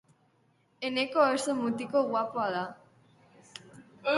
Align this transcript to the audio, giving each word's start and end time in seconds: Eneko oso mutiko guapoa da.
Eneko 0.87 1.21
oso 1.33 1.53
mutiko 1.59 2.03
guapoa 2.09 2.49
da. 2.57 2.65